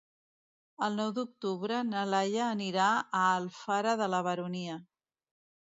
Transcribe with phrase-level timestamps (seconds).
[0.87, 4.85] El nou d'octubre na Laia anirà a Alfara de la Baronia.